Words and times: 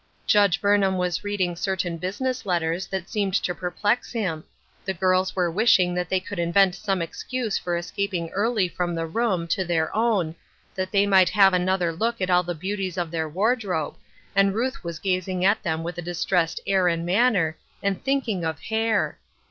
Judge 0.25 0.59
Burnham 0.59 0.97
was 0.97 1.23
reading 1.23 1.55
certain 1.55 1.97
business 1.97 2.43
letters 2.43 2.87
that 2.87 3.07
seemed 3.07 3.35
to 3.35 3.53
perplex 3.53 4.11
him. 4.11 4.43
The 4.83 4.95
girls 4.95 5.35
were 5.35 5.51
wishing 5.51 5.93
that 5.93 6.09
they 6.09 6.19
could 6.19 6.39
invent 6.39 6.73
some 6.73 7.03
excuse 7.03 7.59
for 7.59 7.77
escaping 7.77 8.31
early 8.31 8.67
from 8.67 8.95
the 8.95 9.05
room 9.05 9.47
to 9.49 9.63
their 9.63 9.95
own, 9.95 10.33
that 10.73 10.91
thev 10.91 11.07
mio 11.07 11.21
ht 11.25 11.29
have 11.29 11.53
another 11.53 11.93
look 11.93 12.19
at 12.19 12.31
all 12.31 12.41
the 12.41 12.55
beauties 12.55 12.95
354 12.95 12.97
Ruth 12.97 13.29
Erslcine's 13.29 13.35
Crosses. 13.35 13.61
of 13.61 13.65
their 13.67 13.73
wardrobe, 13.75 13.97
and 14.35 14.55
Ruth 14.55 14.83
was 14.83 14.97
gazing 14.97 15.45
at 15.45 15.61
them 15.61 15.83
with 15.83 15.99
a 15.99 16.01
distressed 16.01 16.59
air 16.65 16.87
and 16.87 17.05
manner, 17.05 17.57
and 17.83 18.03
thinking 18.03 18.43
of 18.43 18.59
hair 18.59 19.19